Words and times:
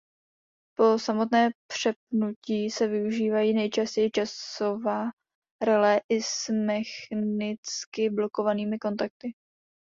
Pro 0.77 0.99
samotné 0.99 1.49
přepnutí 1.67 2.69
se 2.71 2.87
využívají 2.87 3.53
nejčastěji 3.53 4.11
časová 4.11 5.09
relé 5.65 6.01
i 6.09 6.21
s 6.21 6.49
mechnicky 6.49 8.09
blokovanými 8.09 8.79
kontakty. 8.79 9.33